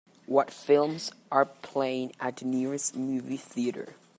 [0.25, 3.93] What films are playing at the nearest movie theatre